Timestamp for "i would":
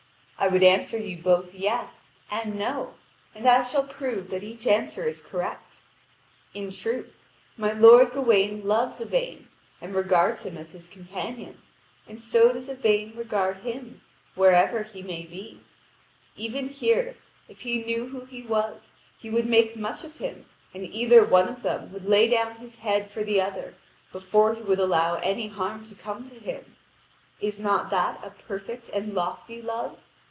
0.43-0.63